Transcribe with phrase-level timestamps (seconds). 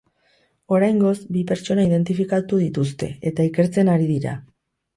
[0.77, 4.37] Oraingoz, bi pertsona identifikatu dituzte, eta ikertzen ari dira.